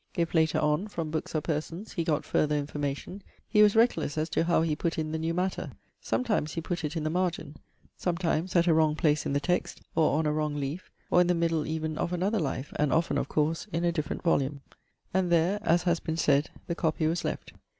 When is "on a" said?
10.17-10.33